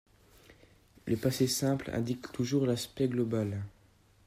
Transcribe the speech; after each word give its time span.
Le 1.05 1.15
passé 1.15 1.45
simple 1.45 1.91
indique 1.93 2.31
toujours 2.31 2.65
l'aspect 2.65 3.07
global. 3.07 3.61